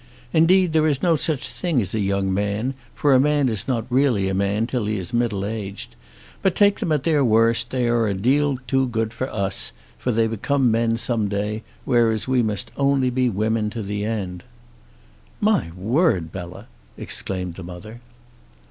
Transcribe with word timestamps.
Indeed 0.33 0.73
there 0.73 0.87
is 0.87 1.03
no 1.03 1.15
such 1.15 1.47
thing 1.47 1.79
as 1.79 1.93
a 1.93 1.99
young 1.99 2.33
man, 2.33 2.73
for 2.95 3.13
a 3.13 3.19
man 3.19 3.47
is 3.47 3.67
not 3.67 3.85
really 3.87 4.27
a 4.29 4.33
man 4.33 4.65
till 4.65 4.87
he 4.87 4.97
is 4.97 5.13
middle 5.13 5.45
aged. 5.45 5.95
But 6.41 6.55
take 6.55 6.79
them 6.79 6.91
at 6.91 7.03
their 7.03 7.23
worst 7.23 7.69
they 7.69 7.87
are 7.87 8.07
a 8.07 8.15
deal 8.15 8.57
too 8.65 8.87
good 8.87 9.13
for 9.13 9.31
us, 9.31 9.71
for 9.99 10.11
they 10.11 10.25
become 10.25 10.71
men 10.71 10.97
some 10.97 11.27
day, 11.29 11.61
whereas 11.85 12.27
we 12.27 12.41
must 12.41 12.71
only 12.77 13.11
be 13.11 13.29
women 13.29 13.69
to 13.69 13.83
the 13.83 14.03
end." 14.03 14.43
"My 15.39 15.69
word, 15.77 16.31
Bella!" 16.31 16.65
exclaimed 16.97 17.53
the 17.53 17.63
mother. 17.63 18.01